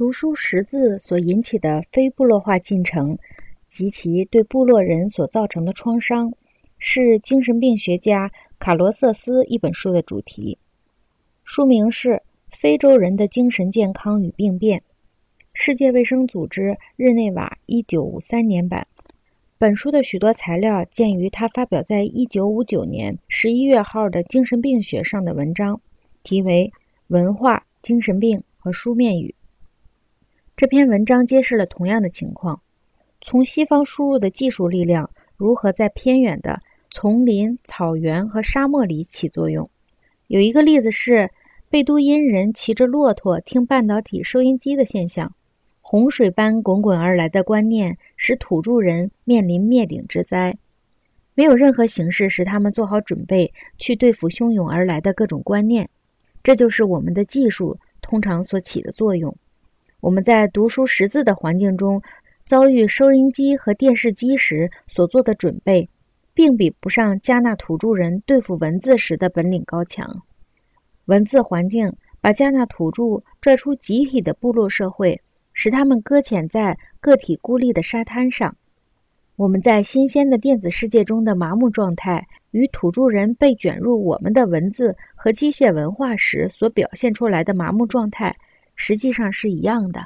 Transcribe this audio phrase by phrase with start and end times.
[0.00, 3.18] 读书识字所引起的非部落化进程
[3.66, 6.32] 及其对部落人所造成的创伤，
[6.78, 10.56] 是精神病学家卡罗瑟斯一本书的主题。
[11.44, 12.08] 书名是
[12.50, 14.80] 《非洲人的精神健康与病变》，
[15.52, 18.86] 世界卫生组织日内瓦一九五三年版。
[19.58, 25.78] 本书的许多材料见于他发表在一九五九年十一月号的《精神病学》上的文章，
[26.22, 26.72] 题为
[27.08, 29.34] 《文化、精神病和书面语》。
[30.60, 32.60] 这篇文章揭示了同样的情况：
[33.22, 36.58] 从西方输入的技术力量如何在偏远的
[36.90, 39.70] 丛林、草原和沙漠里起作用。
[40.26, 41.30] 有一个例子是
[41.70, 45.32] 贝都因人骑着骆驼听半导体收音机的现象。
[45.80, 50.54] 洪水般滚滚而来的观念使土著人面临灭顶之灾，
[51.32, 55.88] 没有任何形式使他们做好准备去对付汹涌而来的各种观念。
[56.42, 59.34] 这就是我们的技术通常所起的作用。
[60.00, 62.00] 我们在读书识字的环境中
[62.46, 65.86] 遭遇收音机和电视机时所做的准备，
[66.32, 70.22] 并比不上加纳土著人对付文字时的本领高强。
[71.04, 75.20] 文字环境把加纳土著拽出集体的部落社会，
[75.52, 78.54] 使他们搁浅在个体孤立的沙滩上。
[79.36, 88.34] 我们在新鲜的电子世界中的麻木状态，与土著人被卷入我们的文字和机械文化时所表现出来的麻木状态。
[88.82, 90.02] 实际上是一样的。